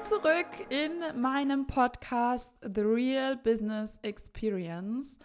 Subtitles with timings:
[0.00, 5.18] Zurück in meinem Podcast The Real Business Experience.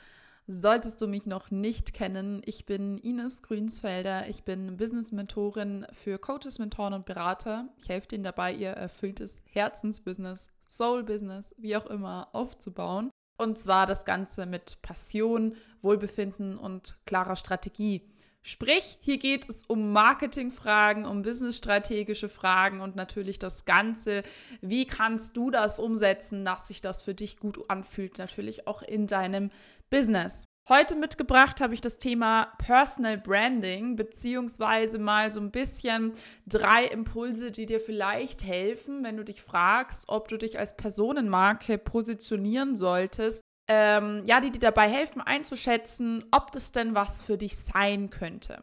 [0.48, 4.28] Solltest du mich noch nicht kennen, ich bin Ines Grünsfelder.
[4.28, 7.70] Ich bin Business-Mentorin für Coaches, Mentoren und Berater.
[7.78, 13.12] Ich helfe ihnen dabei, ihr erfülltes Herzensbusiness, Soul-Business, wie auch immer, aufzubauen.
[13.38, 18.13] Und zwar das Ganze mit Passion, Wohlbefinden und klarer Strategie.
[18.46, 24.24] Sprich, hier geht es um Marketingfragen, um businessstrategische Fragen und natürlich das Ganze.
[24.60, 29.08] Wie kannst du das umsetzen, dass sich das für dich gut anfühlt, natürlich auch in
[29.08, 29.50] deinem
[29.90, 30.48] Business.
[30.68, 36.14] Heute mitgebracht habe ich das Thema Personal Branding, beziehungsweise mal so ein bisschen
[36.46, 41.78] drei Impulse, die dir vielleicht helfen, wenn du dich fragst, ob du dich als Personenmarke
[41.78, 47.58] positionieren solltest ähm, ja, die dir dabei helfen einzuschätzen, ob das denn was für dich
[47.58, 48.62] sein könnte.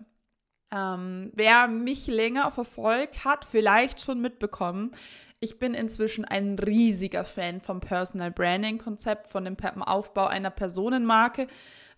[0.73, 4.93] Ähm, wer mich länger verfolgt, hat vielleicht schon mitbekommen,
[5.43, 11.47] ich bin inzwischen ein riesiger Fan vom Personal Branding Konzept, von dem Aufbau einer Personenmarke,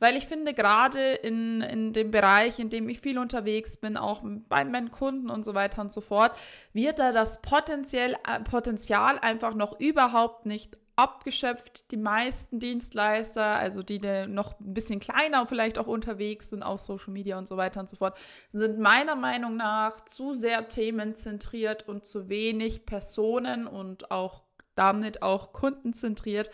[0.03, 4.21] weil ich finde, gerade in, in dem Bereich, in dem ich viel unterwegs bin, auch
[4.49, 6.37] bei meinen Kunden und so weiter und so fort,
[6.73, 11.93] wird da das Potenzial, äh, Potenzial einfach noch überhaupt nicht abgeschöpft.
[11.93, 16.81] Die meisten Dienstleister, also die, die noch ein bisschen kleiner vielleicht auch unterwegs sind auf
[16.81, 18.19] Social Media und so weiter und so fort,
[18.51, 25.53] sind meiner Meinung nach zu sehr themenzentriert und zu wenig Personen und auch damit auch
[25.53, 26.51] kundenzentriert.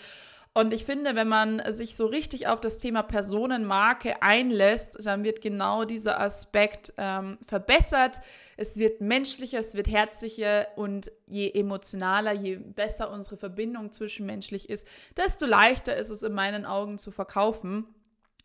[0.59, 5.41] Und ich finde, wenn man sich so richtig auf das Thema Personenmarke einlässt, dann wird
[5.41, 8.21] genau dieser Aspekt ähm, verbessert.
[8.57, 14.85] Es wird menschlicher, es wird herzlicher und je emotionaler, je besser unsere Verbindung zwischenmenschlich ist,
[15.17, 17.87] desto leichter ist es in meinen Augen zu verkaufen.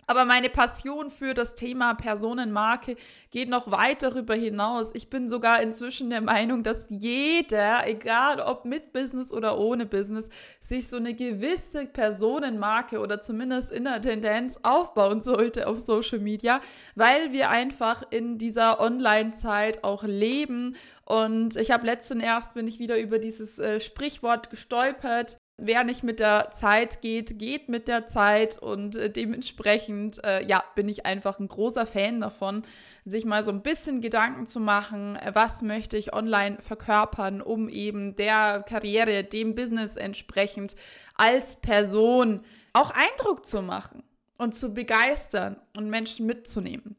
[0.05, 2.95] Aber meine Passion für das Thema Personenmarke
[3.31, 4.91] geht noch weit darüber hinaus.
[4.93, 10.29] Ich bin sogar inzwischen der Meinung, dass jeder, egal ob mit Business oder ohne Business,
[10.59, 16.61] sich so eine gewisse Personenmarke oder zumindest in der Tendenz aufbauen sollte auf Social Media,
[16.95, 20.75] weil wir einfach in dieser Online-Zeit auch leben.
[21.05, 26.03] Und ich habe letzten erst, bin ich wieder über dieses äh, Sprichwort gestolpert, wer nicht
[26.03, 31.05] mit der Zeit geht, geht mit der Zeit und äh, dementsprechend, äh, ja, bin ich
[31.05, 32.63] einfach ein großer Fan davon,
[33.05, 37.69] sich mal so ein bisschen Gedanken zu machen, äh, was möchte ich online verkörpern, um
[37.69, 40.75] eben der Karriere, dem Business entsprechend
[41.15, 42.41] als Person
[42.73, 44.03] auch Eindruck zu machen
[44.37, 46.95] und zu begeistern und Menschen mitzunehmen.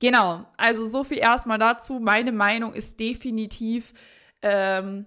[0.00, 2.00] Genau, also so viel erstmal dazu.
[2.00, 3.94] Meine Meinung ist definitiv,
[4.42, 5.06] ähm,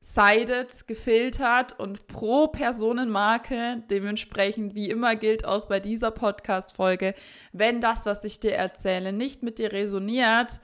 [0.00, 3.82] sided, gefiltert und pro Personenmarke.
[3.90, 7.14] Dementsprechend, wie immer, gilt auch bei dieser Podcast-Folge,
[7.52, 10.60] wenn das, was ich dir erzähle, nicht mit dir resoniert,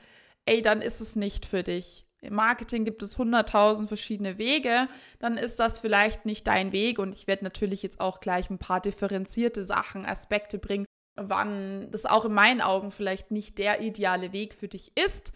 [0.47, 2.07] ey, dann ist es nicht für dich.
[2.21, 7.15] Im Marketing gibt es hunderttausend verschiedene Wege, dann ist das vielleicht nicht dein Weg und
[7.15, 12.25] ich werde natürlich jetzt auch gleich ein paar differenzierte Sachen, Aspekte bringen, wann das auch
[12.25, 15.35] in meinen Augen vielleicht nicht der ideale Weg für dich ist.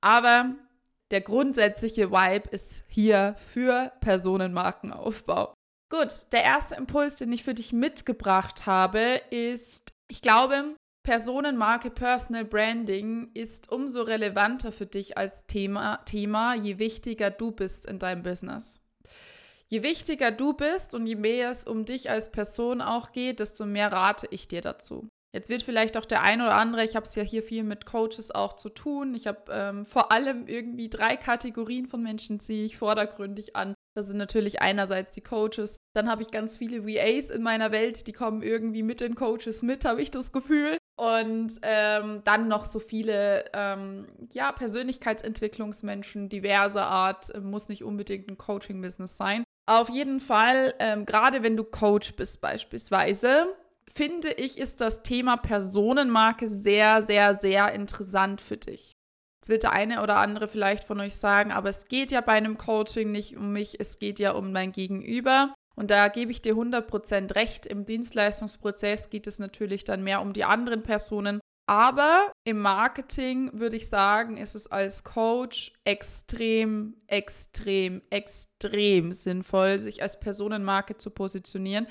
[0.00, 0.54] Aber
[1.10, 5.54] der grundsätzliche Vibe ist hier für Personenmarkenaufbau.
[5.90, 12.44] Gut, der erste Impuls, den ich für dich mitgebracht habe, ist, ich glaube, Personenmarke, Personal
[12.44, 18.22] Branding ist umso relevanter für dich als Thema, Thema, je wichtiger du bist in deinem
[18.22, 18.80] Business.
[19.66, 23.66] Je wichtiger du bist und je mehr es um dich als Person auch geht, desto
[23.66, 25.08] mehr rate ich dir dazu.
[25.32, 27.86] Jetzt wird vielleicht auch der ein oder andere, ich habe es ja hier viel mit
[27.86, 29.14] Coaches auch zu tun.
[29.14, 33.74] Ich habe ähm, vor allem irgendwie drei Kategorien von Menschen, ziehe ich vordergründig an.
[33.94, 35.76] Das sind natürlich einerseits die Coaches.
[35.94, 39.62] Dann habe ich ganz viele VAs in meiner Welt, die kommen irgendwie mit den Coaches
[39.62, 40.78] mit, habe ich das Gefühl.
[40.96, 48.36] Und ähm, dann noch so viele ähm, ja, Persönlichkeitsentwicklungsmenschen diverser Art, muss nicht unbedingt ein
[48.36, 49.44] Coaching-Business sein.
[49.66, 53.46] Auf jeden Fall, ähm, gerade wenn du Coach bist beispielsweise,
[53.92, 58.92] finde ich, ist das Thema Personenmarke sehr, sehr, sehr interessant für dich.
[59.42, 62.32] Jetzt wird der eine oder andere vielleicht von euch sagen, aber es geht ja bei
[62.32, 65.54] einem Coaching nicht um mich, es geht ja um mein Gegenüber.
[65.76, 67.64] Und da gebe ich dir 100% recht.
[67.64, 71.40] Im Dienstleistungsprozess geht es natürlich dann mehr um die anderen Personen.
[71.66, 80.02] Aber im Marketing würde ich sagen, ist es als Coach extrem, extrem, extrem sinnvoll, sich
[80.02, 81.86] als Personenmarke zu positionieren,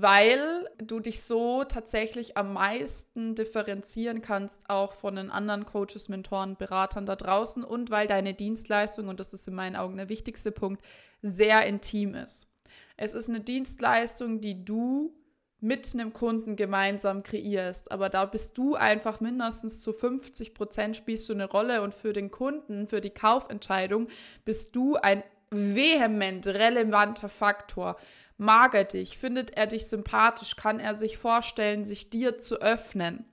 [0.00, 6.56] weil du dich so tatsächlich am meisten differenzieren kannst, auch von den anderen Coaches, Mentoren,
[6.56, 10.52] Beratern da draußen und weil deine Dienstleistung, und das ist in meinen Augen der wichtigste
[10.52, 10.84] Punkt,
[11.20, 12.54] sehr intim ist.
[12.96, 15.14] Es ist eine Dienstleistung, die du
[15.60, 17.90] mit einem Kunden gemeinsam kreierst.
[17.90, 22.12] Aber da bist du einfach mindestens zu 50 Prozent spielst du eine Rolle und für
[22.12, 24.06] den Kunden, für die Kaufentscheidung,
[24.44, 27.96] bist du ein vehement relevanter Faktor.
[28.38, 29.18] Mag er dich?
[29.18, 30.56] Findet er dich sympathisch?
[30.56, 33.24] Kann er sich vorstellen, sich dir zu öffnen?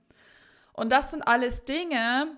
[0.72, 2.36] Und das sind alles Dinge,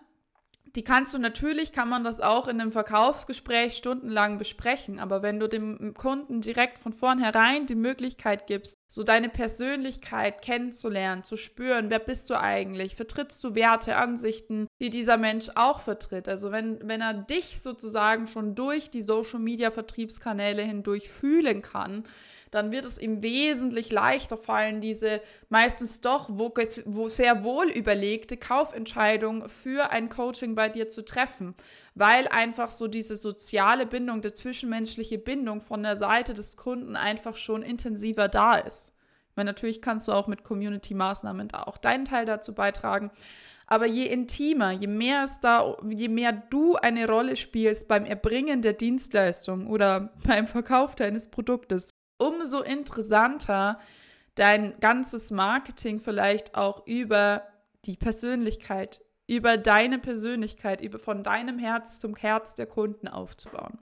[0.77, 5.41] die kannst du natürlich, kann man das auch in einem Verkaufsgespräch stundenlang besprechen, aber wenn
[5.41, 11.91] du dem Kunden direkt von vornherein die Möglichkeit gibst, so deine Persönlichkeit kennenzulernen, zu spüren,
[11.91, 16.29] wer bist du eigentlich, vertrittst du Werte, Ansichten, die dieser Mensch auch vertritt.
[16.29, 22.05] Also wenn, wenn er dich sozusagen schon durch die Social-Media-Vertriebskanäle hindurch fühlen kann,
[22.51, 26.53] dann wird es ihm wesentlich leichter fallen, diese meistens doch wo,
[26.87, 31.55] wo sehr wohl überlegte Kaufentscheidung für ein Coaching bei dir zu treffen,
[31.95, 37.37] weil einfach so diese soziale Bindung, die zwischenmenschliche Bindung von der Seite des Kunden einfach
[37.37, 38.95] schon intensiver da ist.
[39.31, 43.11] Ich meine, natürlich kannst du auch mit Community-Maßnahmen auch deinen Teil dazu beitragen.
[43.71, 48.63] Aber je intimer, je mehr es da, je mehr du eine Rolle spielst beim Erbringen
[48.63, 53.79] der Dienstleistung oder beim Verkauf deines Produktes, umso interessanter
[54.35, 57.43] dein ganzes Marketing vielleicht auch über
[57.85, 63.79] die Persönlichkeit, über deine Persönlichkeit, über von deinem Herz zum Herz der Kunden aufzubauen.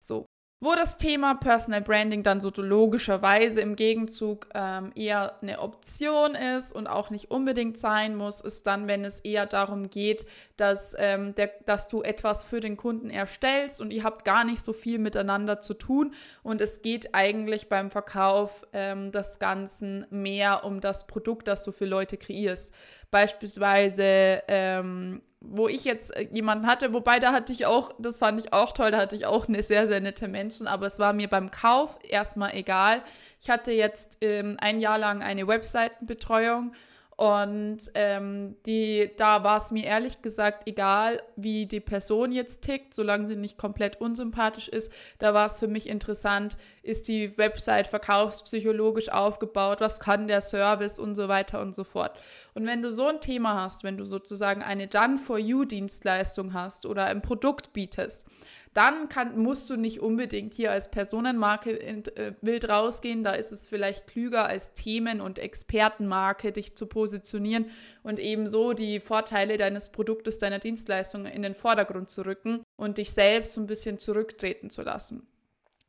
[0.00, 0.26] So,
[0.60, 6.72] wo das Thema Personal Branding dann so logischerweise im Gegenzug ähm, eher eine Option ist
[6.72, 10.26] und auch nicht unbedingt sein muss, ist dann, wenn es eher darum geht,
[10.56, 14.64] dass, ähm, der, dass du etwas für den Kunden erstellst und ihr habt gar nicht
[14.64, 16.12] so viel miteinander zu tun
[16.42, 21.70] und es geht eigentlich beim Verkauf ähm, des Ganzen mehr um das Produkt, das du
[21.70, 22.74] für Leute kreierst.
[23.12, 28.40] Beispielsweise ähm, wo ich jetzt äh, jemanden hatte, wobei da hatte ich auch, das fand
[28.40, 31.12] ich auch toll, da hatte ich auch eine sehr, sehr nette Menschen, aber es war
[31.12, 33.02] mir beim Kauf erstmal egal.
[33.40, 36.72] Ich hatte jetzt ähm, ein Jahr lang eine Webseitenbetreuung
[37.18, 42.94] und ähm, die, da war es mir ehrlich gesagt egal, wie die Person jetzt tickt,
[42.94, 44.92] solange sie nicht komplett unsympathisch ist.
[45.18, 51.00] Da war es für mich interessant, ist die Website verkaufspsychologisch aufgebaut, was kann der Service
[51.00, 52.16] und so weiter und so fort.
[52.54, 57.20] Und wenn du so ein Thema hast, wenn du sozusagen eine Done-for-You-Dienstleistung hast oder ein
[57.20, 58.28] Produkt bietest,
[58.74, 63.24] dann kann, musst du nicht unbedingt hier als Personenmarke in, äh, wild rausgehen.
[63.24, 67.66] Da ist es vielleicht klüger, als Themen- und Expertenmarke dich zu positionieren
[68.02, 73.12] und ebenso die Vorteile deines Produktes, deiner Dienstleistung in den Vordergrund zu rücken und dich
[73.12, 75.26] selbst so ein bisschen zurücktreten zu lassen.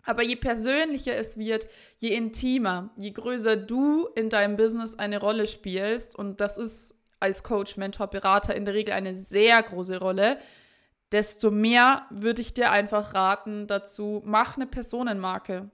[0.03, 1.67] Aber je persönlicher es wird,
[1.97, 7.43] je intimer, je größer du in deinem Business eine Rolle spielst, und das ist als
[7.43, 10.39] Coach, Mentor, Berater in der Regel eine sehr große Rolle,
[11.11, 15.69] desto mehr würde ich dir einfach raten dazu, mach eine Personenmarke.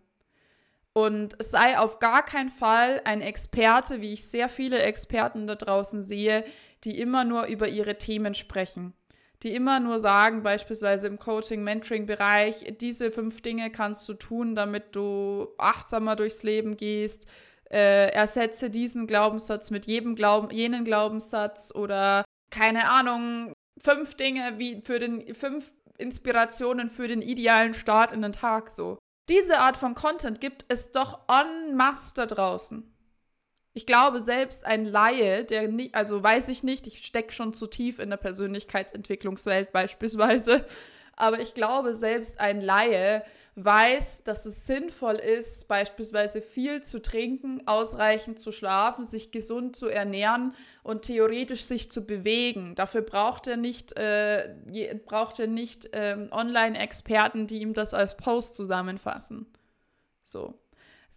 [0.93, 6.01] Und sei auf gar keinen Fall ein Experte, wie ich sehr viele Experten da draußen
[6.01, 6.45] sehe,
[6.85, 8.93] die immer nur über ihre Themen sprechen.
[9.43, 15.49] Die immer nur sagen, beispielsweise im Coaching-Mentoring-Bereich, diese fünf Dinge kannst du tun, damit du
[15.57, 17.27] achtsamer durchs Leben gehst.
[17.69, 24.81] Äh, ersetze diesen Glaubenssatz mit jedem Glauben, jenen Glaubenssatz oder keine Ahnung, fünf Dinge wie
[24.81, 28.97] für den, fünf Inspirationen für den idealen Start in den Tag so.
[29.29, 32.91] Diese Art von Content gibt es doch en masse da draußen.
[33.73, 37.67] Ich glaube, selbst ein Laie, der nicht, also weiß ich nicht, ich stecke schon zu
[37.67, 40.65] tief in der Persönlichkeitsentwicklungswelt beispielsweise,
[41.15, 47.65] aber ich glaube, selbst ein Laie weiß, dass es sinnvoll ist, beispielsweise viel zu trinken,
[47.67, 52.75] ausreichend zu schlafen, sich gesund zu ernähren und theoretisch sich zu bewegen.
[52.75, 54.55] Dafür braucht er nicht, äh,
[55.05, 59.45] braucht er nicht äh, Online-Experten, die ihm das als Post zusammenfassen.
[60.21, 60.59] So.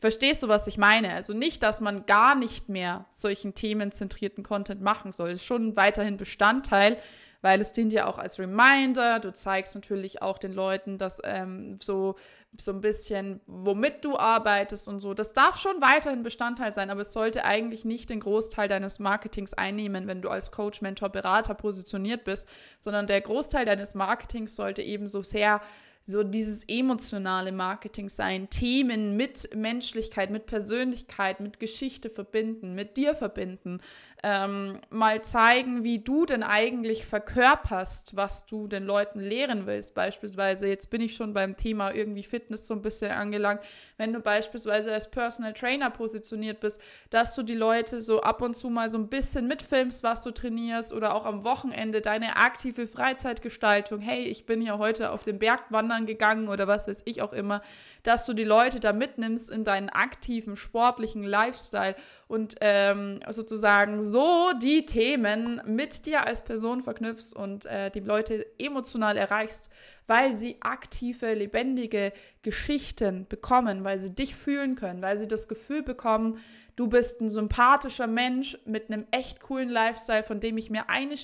[0.01, 1.13] Verstehst du, was ich meine?
[1.13, 5.31] Also nicht, dass man gar nicht mehr solchen themenzentrierten Content machen soll.
[5.31, 6.99] Ist schon weiterhin Bestandteil,
[7.41, 9.21] weil es dient ja auch als Reminder.
[9.21, 12.17] Du zeigst natürlich auch den Leuten, dass ähm, so,
[12.57, 15.15] so ein bisschen, womit du arbeitest und so.
[15.15, 19.55] Das darf schon weiterhin Bestandteil sein, aber es sollte eigentlich nicht den Großteil deines Marketings
[19.55, 22.49] einnehmen, wenn du als Coach, Mentor, Berater positioniert bist,
[22.81, 25.61] sondern der Großteil deines Marketings sollte eben so sehr
[26.09, 33.15] so dieses emotionale Marketing sein, Themen mit Menschlichkeit, mit Persönlichkeit, mit Geschichte verbinden, mit dir
[33.15, 33.81] verbinden,
[34.23, 39.95] ähm, mal zeigen, wie du denn eigentlich verkörperst, was du den Leuten lehren willst.
[39.95, 43.61] Beispielsweise, jetzt bin ich schon beim Thema irgendwie Fitness so ein bisschen angelangt,
[43.97, 48.55] wenn du beispielsweise als Personal Trainer positioniert bist, dass du die Leute so ab und
[48.55, 52.87] zu mal so ein bisschen mitfilmst, was du trainierst oder auch am Wochenende deine aktive
[52.87, 54.01] Freizeitgestaltung.
[54.01, 57.23] Hey, ich bin hier heute auf dem Berg wandern wandern gegangen oder was weiß ich
[57.23, 57.63] auch immer,
[58.03, 61.95] dass du die Leute da mitnimmst in deinen aktiven, sportlichen Lifestyle
[62.27, 68.47] und ähm, sozusagen so die Themen mit dir als Person verknüpfst und äh, die Leute
[68.59, 69.69] emotional erreichst,
[70.07, 72.13] weil sie aktive, lebendige
[72.43, 76.39] Geschichten bekommen, weil sie dich fühlen können, weil sie das Gefühl bekommen,
[76.77, 81.15] du bist ein sympathischer Mensch mit einem echt coolen Lifestyle, von dem ich mir eine,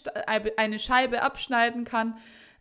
[0.56, 2.18] eine Scheibe abschneiden kann.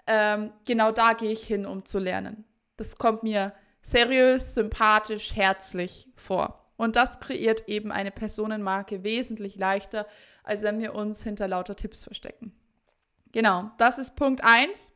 [0.07, 2.45] Ähm, genau da gehe ich hin, um zu lernen.
[2.77, 6.62] Das kommt mir seriös, sympathisch, herzlich vor.
[6.75, 10.07] Und das kreiert eben eine Personenmarke wesentlich leichter,
[10.43, 12.53] als wenn wir uns hinter lauter Tipps verstecken.
[13.31, 14.93] Genau, das ist Punkt 1.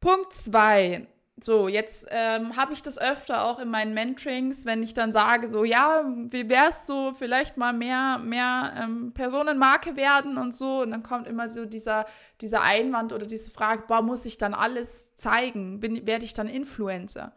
[0.00, 1.06] Punkt 2
[1.38, 5.50] so, jetzt ähm, habe ich das öfter auch in meinen Mentorings, wenn ich dann sage,
[5.50, 10.80] so, ja, wie wäre es so, vielleicht mal mehr, mehr ähm, Personenmarke werden und so.
[10.80, 12.06] Und dann kommt immer so dieser,
[12.40, 15.82] dieser Einwand oder diese Frage, boah, muss ich dann alles zeigen?
[16.06, 17.34] Werde ich dann Influencer?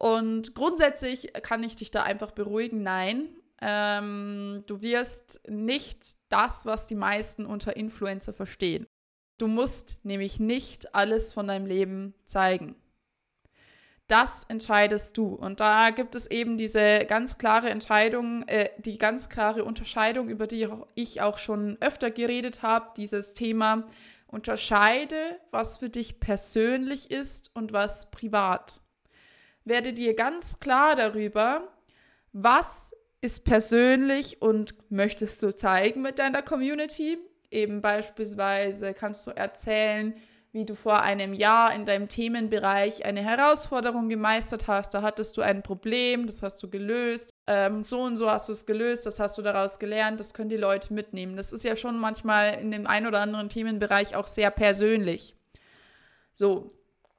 [0.00, 3.28] Und grundsätzlich kann ich dich da einfach beruhigen, nein.
[3.60, 8.86] Ähm, du wirst nicht das, was die meisten unter Influencer verstehen.
[9.38, 12.76] Du musst nämlich nicht alles von deinem Leben zeigen
[14.10, 15.28] das entscheidest du.
[15.28, 20.46] Und da gibt es eben diese ganz klare Entscheidung, äh, die ganz klare Unterscheidung, über
[20.46, 23.86] die ich auch schon öfter geredet habe, dieses Thema
[24.26, 28.80] unterscheide, was für dich persönlich ist und was privat.
[29.64, 31.68] Werde dir ganz klar darüber,
[32.32, 37.18] was ist persönlich und möchtest du zeigen mit deiner Community.
[37.50, 40.14] Eben beispielsweise kannst du erzählen,
[40.52, 44.94] wie du vor einem Jahr in deinem Themenbereich eine Herausforderung gemeistert hast.
[44.94, 47.30] Da hattest du ein Problem, das hast du gelöst.
[47.46, 50.48] Ähm, so und so hast du es gelöst, das hast du daraus gelernt, das können
[50.48, 51.36] die Leute mitnehmen.
[51.36, 55.36] Das ist ja schon manchmal in dem einen oder anderen Themenbereich auch sehr persönlich.
[56.32, 56.72] So,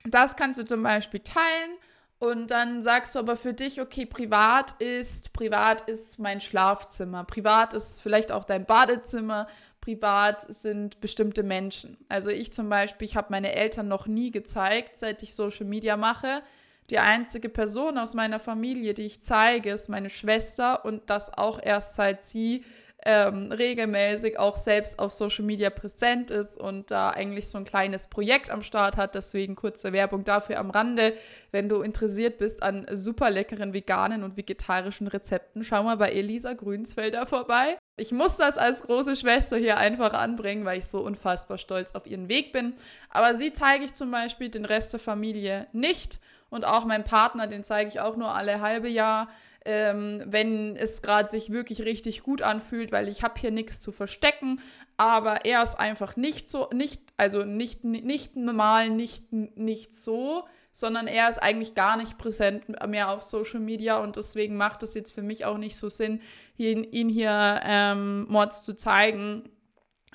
[0.04, 1.78] das kannst du zum Beispiel teilen.
[2.22, 7.74] Und dann sagst du aber für dich, okay, privat ist, privat ist mein Schlafzimmer, privat
[7.74, 9.48] ist vielleicht auch dein Badezimmer,
[9.82, 11.98] privat sind bestimmte Menschen.
[12.10, 15.98] Also ich zum Beispiel, ich habe meine Eltern noch nie gezeigt, seit ich Social Media
[15.98, 16.44] mache.
[16.92, 21.60] Die einzige Person aus meiner Familie, die ich zeige, ist meine Schwester und das auch
[21.60, 22.64] erst seit sie
[23.04, 28.08] ähm, regelmäßig auch selbst auf Social Media präsent ist und da eigentlich so ein kleines
[28.08, 29.16] Projekt am Start hat.
[29.16, 31.14] Deswegen kurze Werbung dafür am Rande.
[31.52, 36.54] Wenn du interessiert bist an super leckeren veganen und vegetarischen Rezepten, schau mal bei Elisa
[36.54, 37.78] Grünsfelder vorbei.
[37.98, 42.06] Ich muss das als große Schwester hier einfach anbringen, weil ich so unfassbar stolz auf
[42.08, 42.74] ihren Weg bin.
[43.10, 46.20] Aber sie zeige ich zum Beispiel den Rest der Familie nicht.
[46.50, 49.30] Und auch meinen Partner, den zeige ich auch nur alle halbe Jahr
[49.66, 53.92] ähm, wenn es gerade sich wirklich richtig gut anfühlt, weil ich habe hier nichts zu
[53.92, 54.60] verstecken,
[54.98, 61.08] aber er ist einfach nicht so, nicht, also nicht, nicht normal, nicht, nicht so, sondern
[61.08, 65.14] er ist eigentlich gar nicht präsent mehr auf Social Media und deswegen macht es jetzt
[65.14, 66.22] für mich auch nicht so Sinn,
[66.58, 69.50] ihn, ihn hier ähm, Mods zu zeigen.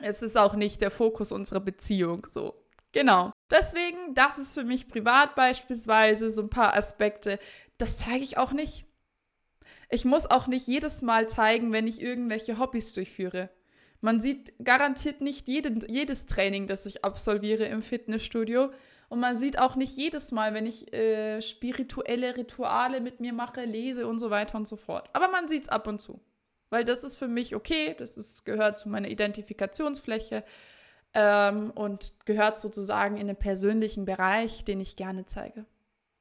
[0.00, 2.54] Es ist auch nicht der Fokus unserer Beziehung so.
[2.92, 3.32] Genau.
[3.50, 7.38] Deswegen, das ist für mich privat beispielsweise so ein paar Aspekte.
[7.76, 8.86] Das zeige ich auch nicht.
[9.88, 13.50] Ich muss auch nicht jedes Mal zeigen, wenn ich irgendwelche Hobbys durchführe.
[14.00, 18.70] Man sieht garantiert nicht jeden, jedes Training, das ich absolviere im Fitnessstudio.
[19.08, 23.64] Und man sieht auch nicht jedes Mal, wenn ich äh, spirituelle Rituale mit mir mache,
[23.64, 25.08] lese und so weiter und so fort.
[25.12, 26.20] Aber man sieht es ab und zu.
[26.70, 30.44] Weil das ist für mich okay, das ist, gehört zu meiner Identifikationsfläche
[31.14, 35.64] ähm, und gehört sozusagen in den persönlichen Bereich, den ich gerne zeige.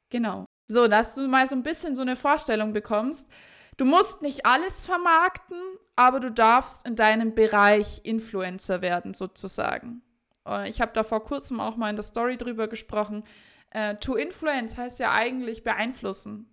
[0.10, 0.46] Genau.
[0.68, 3.28] So, dass du mal so ein bisschen so eine Vorstellung bekommst,
[3.77, 5.58] Du musst nicht alles vermarkten,
[5.96, 10.01] aber du darfst in deinem Bereich Influencer werden, sozusagen.
[10.48, 13.24] Äh, ich habe da vor kurzem auch mal in der Story drüber gesprochen.
[13.72, 16.50] Äh, to influence heißt ja eigentlich beeinflussen.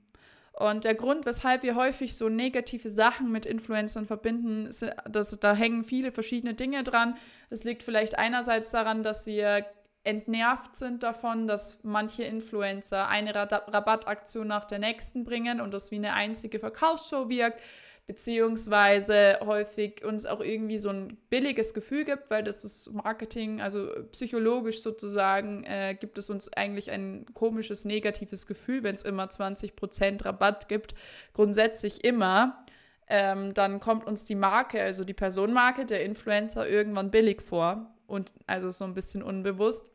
[0.52, 5.54] Und der Grund, weshalb wir häufig so negative Sachen mit Influencern verbinden, ist, dass da
[5.54, 7.16] hängen viele verschiedene Dinge dran.
[7.48, 9.64] Es liegt vielleicht einerseits daran, dass wir
[10.04, 15.96] entnervt sind davon, dass manche Influencer eine Rabattaktion nach der nächsten bringen und das wie
[15.96, 17.60] eine einzige Verkaufsshow wirkt,
[18.08, 23.88] beziehungsweise häufig uns auch irgendwie so ein billiges Gefühl gibt, weil das ist Marketing, also
[24.10, 30.24] psychologisch sozusagen, äh, gibt es uns eigentlich ein komisches, negatives Gefühl, wenn es immer 20%
[30.24, 30.94] Rabatt gibt,
[31.32, 32.64] grundsätzlich immer.
[33.06, 38.34] Ähm, dann kommt uns die Marke, also die Personenmarke, der Influencer irgendwann billig vor und
[38.46, 39.91] also so ein bisschen unbewusst.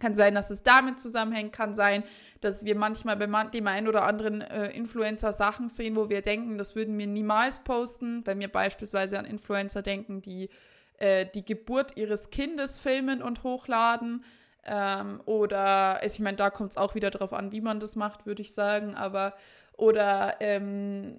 [0.00, 2.04] Kann sein, dass es damit zusammenhängt, kann sein,
[2.40, 6.58] dass wir manchmal bei dem einen oder anderen äh, Influencer Sachen sehen, wo wir denken,
[6.58, 8.22] das würden wir niemals posten.
[8.26, 10.50] Wenn wir beispielsweise an Influencer denken, die
[10.98, 14.24] äh, die Geburt ihres Kindes filmen und hochladen,
[14.66, 18.24] Ähm, oder, ich meine, da kommt es auch wieder darauf an, wie man das macht,
[18.24, 18.94] würde ich sagen.
[18.94, 19.34] Aber,
[19.76, 21.18] oder ähm,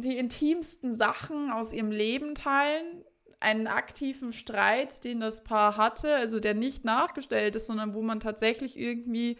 [0.00, 3.04] die intimsten Sachen aus ihrem Leben teilen,
[3.40, 8.20] einen aktiven Streit, den das Paar hatte, also der nicht nachgestellt ist, sondern wo man
[8.20, 9.38] tatsächlich irgendwie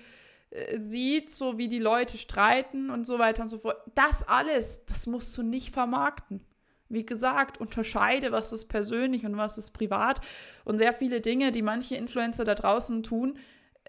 [0.51, 3.77] äh, sieht, so wie die Leute streiten und so weiter und so fort.
[3.95, 6.41] Das alles, das musst du nicht vermarkten.
[6.89, 10.21] Wie gesagt, unterscheide, was ist persönlich und was ist privat.
[10.65, 13.39] Und sehr viele Dinge, die manche Influencer da draußen tun,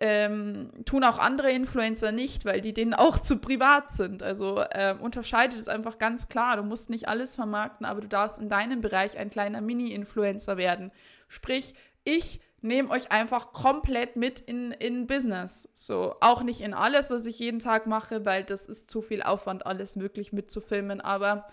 [0.02, 4.24] ähm, tun auch andere Influencer nicht, weil die denen auch zu privat sind.
[4.24, 6.58] Also ähm, unterscheide das einfach ganz klar.
[6.58, 10.92] Du musst nicht alles vermarkten, aber du darfst in deinem Bereich ein kleiner Mini-Influencer werden.
[11.28, 15.70] Sprich, ich nehme euch einfach komplett mit in, in Business.
[15.76, 19.22] So, auch nicht in alles, was ich jeden Tag mache, weil das ist zu viel
[19.22, 21.46] Aufwand, alles möglich mitzufilmen, aber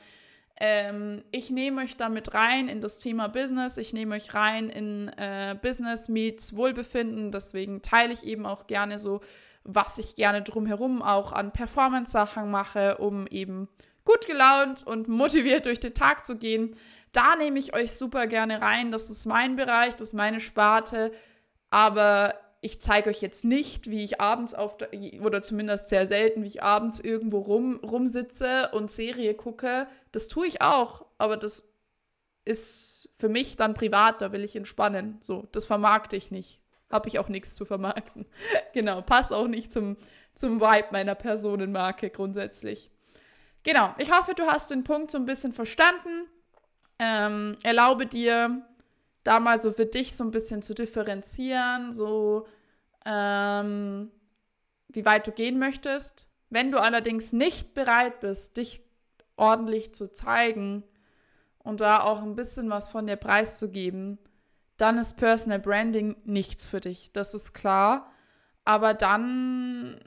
[0.61, 3.77] ähm, ich nehme euch damit rein in das Thema Business.
[3.77, 7.31] Ich nehme euch rein in äh, Business meets Wohlbefinden.
[7.31, 9.21] Deswegen teile ich eben auch gerne so,
[9.63, 13.69] was ich gerne drumherum auch an Performance-Sachen mache, um eben
[14.05, 16.75] gut gelaunt und motiviert durch den Tag zu gehen.
[17.13, 18.91] Da nehme ich euch super gerne rein.
[18.91, 21.13] Das ist mein Bereich, das ist meine Sparte.
[21.71, 24.91] Aber ich zeige euch jetzt nicht, wie ich abends auf, der,
[25.23, 29.87] oder zumindest sehr selten, wie ich abends irgendwo rum, rumsitze und Serie gucke.
[30.11, 31.73] Das tue ich auch, aber das
[32.45, 35.19] ist für mich dann privat, da will ich entspannen.
[35.21, 36.61] So, das vermarkte ich nicht.
[36.91, 38.27] Habe ich auch nichts zu vermarkten.
[38.73, 39.97] genau, passt auch nicht zum,
[40.35, 42.91] zum Vibe meiner Personenmarke grundsätzlich.
[43.63, 46.27] Genau, ich hoffe, du hast den Punkt so ein bisschen verstanden.
[46.99, 48.67] Ähm, erlaube dir,
[49.29, 52.47] da mal so für dich so ein bisschen zu differenzieren, so
[53.05, 54.11] ähm,
[54.89, 56.27] wie weit du gehen möchtest.
[56.49, 58.81] Wenn du allerdings nicht bereit bist, dich
[59.37, 60.83] ordentlich zu zeigen
[61.59, 64.19] und da auch ein bisschen was von dir preiszugeben,
[64.79, 67.13] dann ist Personal Branding nichts für dich.
[67.13, 68.11] Das ist klar.
[68.65, 70.01] Aber dann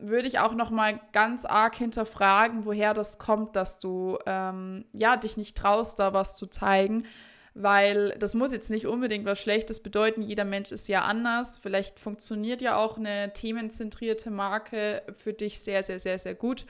[0.00, 5.16] würde ich auch noch mal ganz arg hinterfragen, woher das kommt, dass du ähm, ja
[5.16, 7.06] dich nicht traust, da was zu zeigen,
[7.54, 10.22] weil das muss jetzt nicht unbedingt was Schlechtes bedeuten.
[10.22, 11.58] Jeder Mensch ist ja anders.
[11.58, 16.66] Vielleicht funktioniert ja auch eine themenzentrierte Marke für dich sehr, sehr, sehr, sehr gut.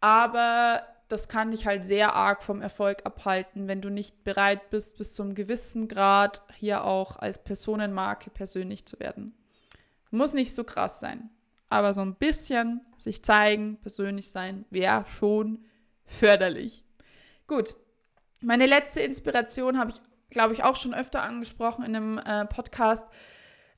[0.00, 4.98] Aber das kann dich halt sehr arg vom Erfolg abhalten, wenn du nicht bereit bist,
[4.98, 9.34] bis zu einem gewissen Grad hier auch als Personenmarke persönlich zu werden.
[10.10, 11.30] Muss nicht so krass sein,
[11.70, 15.64] aber so ein bisschen sich zeigen, persönlich sein, wäre schon
[16.04, 16.84] förderlich.
[17.46, 17.74] Gut,
[18.40, 19.96] meine letzte Inspiration habe ich
[20.30, 23.06] glaube ich, auch schon öfter angesprochen in einem äh, Podcast.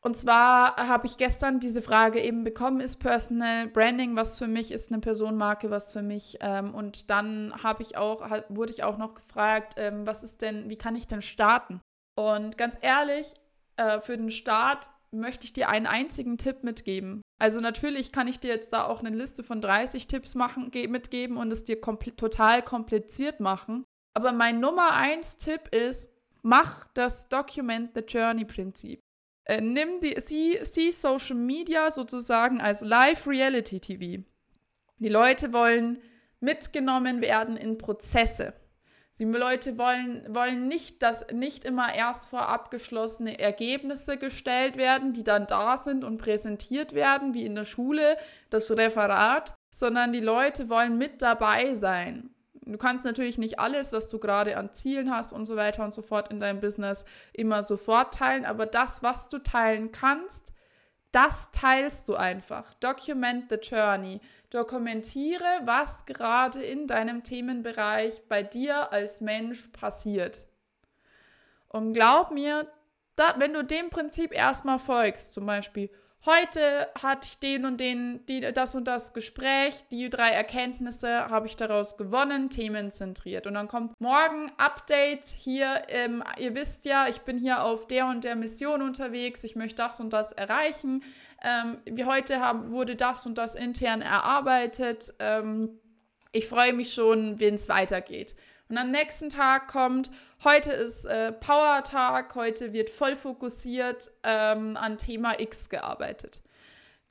[0.03, 4.73] Und zwar habe ich gestern diese Frage eben bekommen, ist Personal Branding was für mich,
[4.73, 6.39] ist eine Personenmarke was für mich?
[6.41, 10.71] Ähm, und dann habe ich auch, wurde ich auch noch gefragt, ähm, was ist denn,
[10.71, 11.81] wie kann ich denn starten?
[12.19, 13.35] Und ganz ehrlich,
[13.77, 17.21] äh, für den Start möchte ich dir einen einzigen Tipp mitgeben.
[17.39, 21.37] Also natürlich kann ich dir jetzt da auch eine Liste von 30 Tipps machen, mitgeben
[21.37, 23.85] und es dir kompl total kompliziert machen.
[24.15, 29.00] Aber mein Nummer eins Tipp ist, mach das Document the Journey Prinzip.
[29.44, 34.22] Äh, nimm die, sieh, sieh Social Media sozusagen als Live Reality TV.
[34.98, 36.00] Die Leute wollen
[36.40, 38.55] mitgenommen werden in Prozesse.
[39.18, 45.24] Die Leute wollen, wollen nicht, dass nicht immer erst vor abgeschlossene Ergebnisse gestellt werden, die
[45.24, 48.16] dann da sind und präsentiert werden, wie in der Schule,
[48.48, 52.35] das Referat, sondern die Leute wollen mit dabei sein.
[52.72, 55.92] Du kannst natürlich nicht alles, was du gerade an Zielen hast und so weiter und
[55.92, 60.52] so fort in deinem Business immer sofort teilen, aber das, was du teilen kannst,
[61.12, 62.72] das teilst du einfach.
[62.74, 64.20] Document the journey.
[64.50, 70.46] Dokumentiere, was gerade in deinem Themenbereich bei dir als Mensch passiert.
[71.68, 72.70] Und glaub mir,
[73.16, 75.90] da, wenn du dem Prinzip erstmal folgst, zum Beispiel,
[76.26, 81.46] heute hatte ich den und den, die, das und das Gespräch, die drei Erkenntnisse habe
[81.46, 83.46] ich daraus gewonnen, themenzentriert.
[83.46, 88.06] Und dann kommt morgen Update hier, ähm, ihr wisst ja, ich bin hier auf der
[88.06, 91.02] und der Mission unterwegs, ich möchte das und das erreichen.
[91.42, 95.14] Ähm, wie heute haben, wurde das und das intern erarbeitet.
[95.18, 95.80] Ähm,
[96.33, 98.37] ich freue mich schon, wenn es weitergeht.
[98.70, 100.12] Und am nächsten Tag kommt,
[100.44, 106.40] heute ist äh, Power-Tag, heute wird voll fokussiert ähm, an Thema X gearbeitet.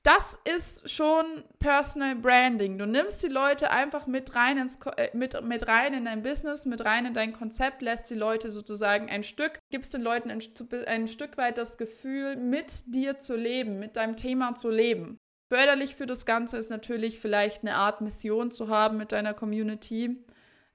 [0.03, 1.25] Das ist schon
[1.59, 2.77] Personal Branding.
[2.77, 6.65] Du nimmst die Leute einfach mit rein, ins, äh, mit, mit rein in dein Business,
[6.65, 10.39] mit rein in dein Konzept, lässt die Leute sozusagen ein Stück, gibst den Leuten ein,
[10.87, 15.19] ein Stück weit das Gefühl, mit dir zu leben, mit deinem Thema zu leben.
[15.51, 20.23] Förderlich für das Ganze ist natürlich vielleicht eine Art Mission zu haben mit deiner Community.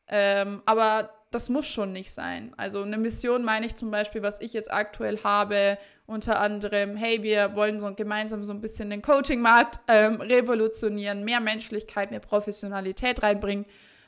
[0.09, 2.53] Ähm, aber das muss schon nicht sein.
[2.57, 7.23] Also eine Mission meine ich zum Beispiel, was ich jetzt aktuell habe, unter anderem, hey,
[7.23, 13.23] wir wollen so gemeinsam so ein bisschen den Coaching-Markt ähm, revolutionieren, mehr Menschlichkeit, mehr Professionalität
[13.23, 13.65] reinbringen.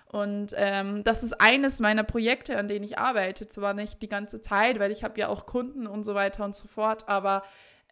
[0.06, 3.48] Und ähm, das ist eines meiner Projekte, an denen ich arbeite.
[3.48, 6.54] Zwar nicht die ganze Zeit, weil ich habe ja auch Kunden und so weiter und
[6.54, 7.42] so fort, aber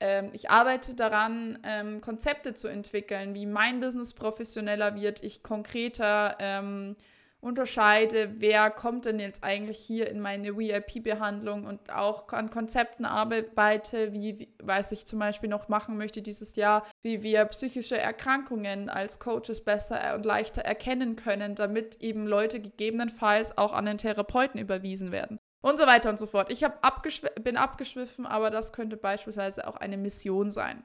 [0.01, 6.37] ähm, ich arbeite daran, ähm, Konzepte zu entwickeln, wie mein Business professioneller wird, ich konkreter
[6.39, 6.97] ähm,
[7.45, 14.15] unterscheide, wer kommt denn jetzt eigentlich hier in meine VIP-Behandlung und auch an Konzepten arbeite,
[14.15, 14.49] wie, wie,
[14.91, 20.15] ich zum Beispiel noch machen möchte dieses Jahr, wie wir psychische Erkrankungen als Coaches besser
[20.15, 25.39] und leichter erkennen können, damit eben Leute gegebenenfalls auch an den Therapeuten überwiesen werden.
[25.61, 26.51] Und so weiter und so fort.
[26.51, 30.83] Ich abgeschw bin abgeschwiffen, aber das könnte beispielsweise auch eine Mission sein.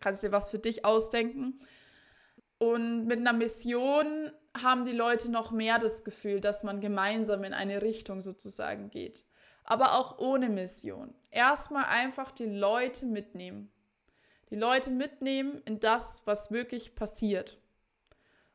[0.00, 1.58] Kannst dir was für dich ausdenken.
[2.58, 4.30] Und mit einer Mission
[4.62, 9.24] haben die Leute noch mehr das Gefühl, dass man gemeinsam in eine Richtung sozusagen geht.
[9.64, 11.14] Aber auch ohne Mission.
[11.30, 13.70] Erstmal einfach die Leute mitnehmen.
[14.50, 17.58] Die Leute mitnehmen in das, was wirklich passiert.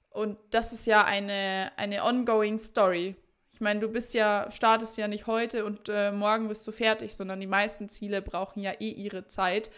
[0.09, 3.15] Und das ist ja eine, eine ongoing Story.
[3.53, 7.15] Ich meine, du bist ja, startest ja nicht heute und äh, morgen bist du fertig,
[7.15, 9.69] sondern die meisten Ziele brauchen ja eh ihre Zeit.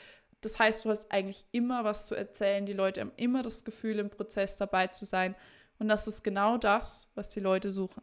[0.41, 2.65] Das heißt, du hast eigentlich immer was zu erzählen.
[2.65, 5.35] Die Leute haben immer das Gefühl, im Prozess dabei zu sein.
[5.79, 8.01] Und das ist genau das, was die Leute suchen.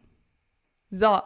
[0.91, 1.21] So.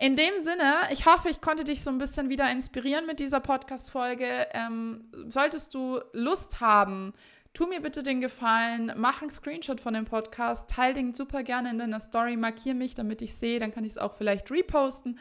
[0.00, 3.40] In dem Sinne, ich hoffe, ich konnte dich so ein bisschen wieder inspirieren mit dieser
[3.40, 4.46] Podcast-Folge.
[4.52, 7.12] Ähm, solltest du Lust haben,
[7.52, 11.70] tu mir bitte den Gefallen, mach einen Screenshot von dem Podcast, teile den super gerne
[11.70, 15.18] in deiner Story, markiere mich, damit ich sehe, dann kann ich es auch vielleicht reposten.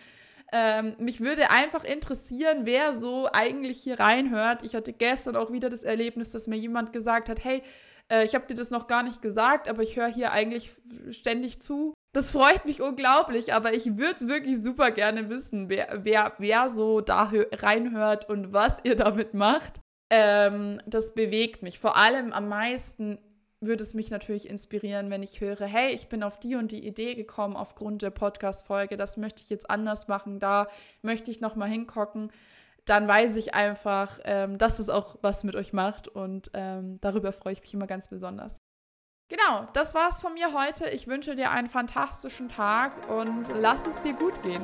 [0.53, 4.63] Ähm, mich würde einfach interessieren, wer so eigentlich hier reinhört.
[4.63, 7.63] Ich hatte gestern auch wieder das Erlebnis, dass mir jemand gesagt hat, hey,
[8.11, 10.71] äh, ich habe dir das noch gar nicht gesagt, aber ich höre hier eigentlich
[11.11, 11.93] ständig zu.
[12.13, 16.69] Das freut mich unglaublich, aber ich würde es wirklich super gerne wissen, wer, wer, wer
[16.69, 19.79] so da reinhört und was ihr damit macht.
[20.09, 21.79] Ähm, das bewegt mich.
[21.79, 23.19] Vor allem am meisten
[23.59, 26.85] würde es mich natürlich inspirieren, wenn ich höre, hey, ich bin auf die und die
[26.87, 30.67] Idee gekommen aufgrund der Podcast-Folge, das möchte ich jetzt anders machen, da
[31.01, 32.31] möchte ich nochmal hingucken
[32.89, 37.31] dann weiß ich einfach, ähm, dass es auch was mit euch macht und ähm, darüber
[37.31, 38.59] freue ich mich immer ganz besonders.
[39.29, 40.89] Genau, das war's von mir heute.
[40.89, 44.63] Ich wünsche dir einen fantastischen Tag und lass es dir gut gehen.